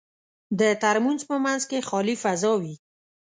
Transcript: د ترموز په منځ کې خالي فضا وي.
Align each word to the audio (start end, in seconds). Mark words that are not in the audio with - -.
د 0.59 0.61
ترموز 0.81 1.21
په 1.29 1.35
منځ 1.45 1.61
کې 1.69 1.85
خالي 1.87 2.15
فضا 2.23 2.51
وي. 2.61 2.75